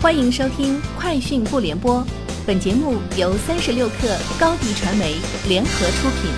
[0.00, 1.96] 欢迎收听《快讯不联播》，
[2.46, 5.16] 本节目由三十六克高低传媒
[5.48, 6.30] 联合出品。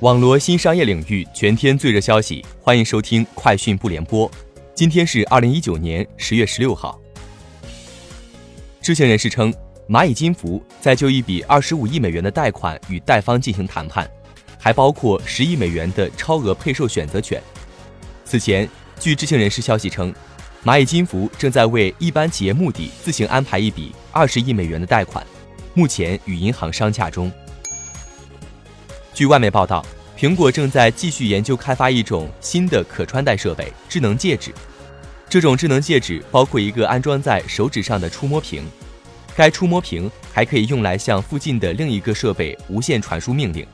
[0.00, 4.30] 网罗新商业领域全天最热消息，欢迎收听《快讯不联播》。
[4.74, 7.00] 今天是二零一九年十月十六号。
[8.82, 9.50] 知情人士称，
[9.88, 14.06] 蚂蚁金服在就一笔二十五亿美元的贷款与贷方进行谈判，
[14.58, 17.42] 还包括十亿美元的超额配售选择权。
[18.22, 18.68] 此前，
[19.00, 20.14] 据知情人士消息称。
[20.64, 25.24] 蚂蚁金服正在为一般企业目的自行安排一笔二十亿美元的贷款，
[25.72, 27.30] 目前与银行商洽中。
[29.14, 29.86] 据外媒报道，
[30.18, 34.52] 苹果正在继续研究开发一种新的可穿戴设备——智能戒指。
[35.28, 38.64] 这种智能戒指包括一个安装在手指上的触摸屏，
[39.36, 43.64] 该触摸屏还可以用来向附近的另一个设备无线传输命令。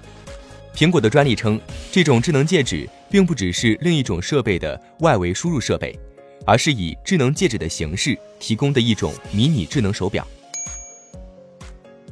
[0.74, 1.58] 苹果的专利称，
[1.90, 5.98] 这种智能戒指并不只是另一种设备的外围输入设备。
[6.44, 10.26] 而是以智能戒指的形式提供的一种迷你智能手表。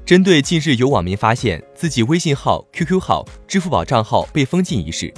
[0.05, 5.13] 针对近日有网民发现自己微信号、QQ 号、支付宝账号被封禁一事，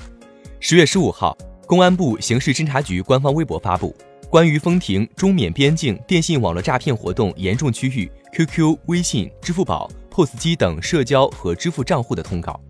[0.61, 3.97] 十月十五号，公安部刑事侦查局官方微博发布
[4.29, 12.61] 关于封停中缅边境电信网络诈骗活动严重区域 QQ、微信、支付宝、POS 机等社交和支付账户的通告。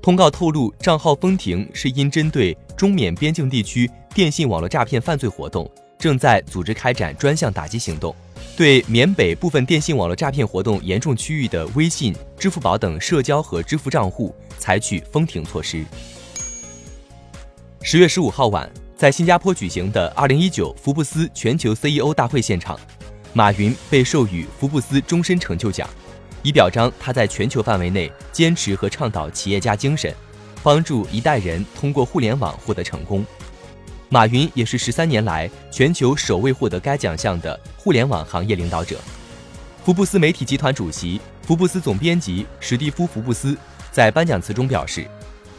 [0.00, 3.90] 通告透露，账号封停是因针对中缅边境地区。
[4.14, 8.14] 电信网络诈骗犯罪活动正在组织开展专项打击行动，
[8.54, 15.82] 对缅北部分电信网络诈骗活动严重区域的微信、支付宝等社交和支付账户采取封停措施。
[17.80, 22.78] 十月十五号晚，在新加坡举行的二零一九福布斯全球 CEO 大会现场，
[23.32, 25.88] 马云被授予福布斯终身成就奖，
[26.42, 30.12] 以表彰他在全球范围内坚持和倡导企业家精神，
[30.62, 33.24] 帮助一代人通过互联网获得成功。
[34.12, 39.00] 马云也是十三年来全球首位获得该奖项的互联网行业领导者。
[39.82, 43.56] 福布斯媒体集团主席、福布斯总编辑史蒂夫·福布斯
[43.90, 45.06] 在颁奖词中表示：“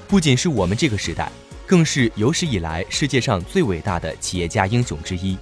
[0.07, 1.31] 不仅是我们这个时代，
[1.65, 5.35] 更是有史以来世界上最伟大的企业家英雄之一。”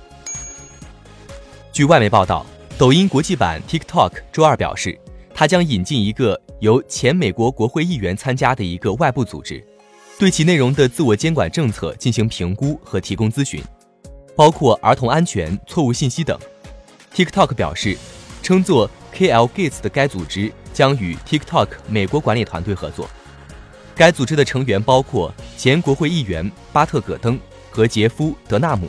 [1.74, 2.46] 据外媒报道，
[2.78, 4.98] 抖音国际版 TikTok 周二表示，
[5.34, 9.62] 它将引进一个由前美国国会议员参加的一个外部组织。
[10.22, 13.59] 对其内容的自我监管政策进行评估和提供咨询，
[14.36, 16.40] 包括儿童安全、错误信息等。
[17.12, 17.98] TikTok 表示，
[18.44, 23.09] 称作 KL Gates 的该组织将与 TikTok 美国管理团队合作。
[23.96, 27.40] 该组织的成员包括前国会议员巴特·戈登
[27.72, 28.88] 和杰夫·德纳姆。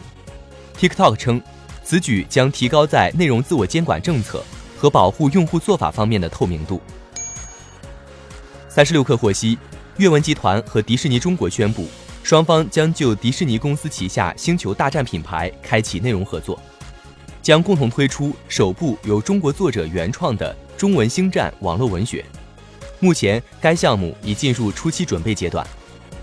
[0.78, 1.40] TikTok 称，
[1.82, 4.44] 此举将提高在内容自我监管政策
[4.76, 6.78] 和保护用户做法方面的透明度。
[8.68, 9.56] 三十六氪获悉。
[9.98, 11.86] 阅文集团和迪士尼中国宣布，
[12.22, 16.58] 双方将就迪士尼公司旗下《星球大战》品牌开启内容合作，
[17.42, 22.24] 将共同推出首部由中国作者原创的中文《星战》网络文学。
[23.00, 25.66] 目前，该项目已进入初期准备阶段。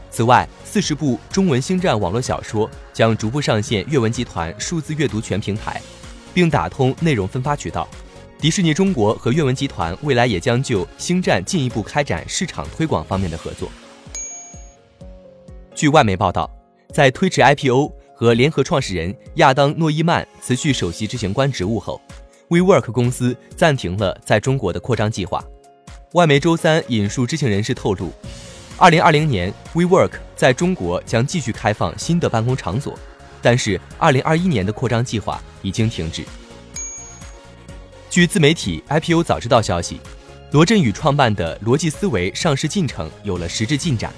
[0.09, 5.79] 此外，四十部中文《星战》网络小说将逐步上线阅文集团数字阅读全平台，
[6.33, 7.87] 并打通内容分发渠道。
[8.41, 13.69] 迪士尼中国和阅文集团未来也将就《星战》进一步开展市场推广方面的合作。
[15.75, 16.49] 据外媒报道，
[16.93, 21.99] 在推迟 IPO 和联合创始人亚当·诺伊曼辞去首席执行官职务后
[22.47, 25.43] ，WeWork 公司暂停了在中国的扩张计划。
[26.13, 28.09] 外媒周三引述知情人士透露
[28.77, 32.97] ，2020年 WeWork 在中国将继续开放新的办公场所，
[33.41, 36.23] 但是2021年的扩张计划已经停止。
[38.09, 39.99] 据自媒体 IPO 早知道消息，
[40.51, 44.11] 罗振宇创办的逻辑思维上市进程有了实质进展，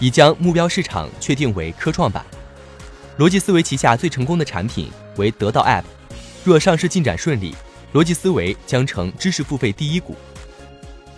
[0.00, 2.24] 已将目标市场确定为科创板。
[3.18, 5.82] 逻辑思维旗下最成功的产品为得到 App，
[6.42, 7.54] 若上市进展顺利，
[7.92, 10.16] 逻辑思维将成知识付费第一股。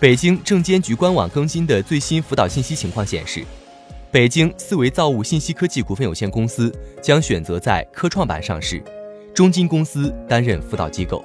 [0.01, 3.45] 北京证监局官网更新的最新辅导信息情况显示，
[4.11, 8.83] 北京思维造物信息科技股份有限公司将选择在科创板上市，
[9.33, 11.25] 中金公司担任辅导机构。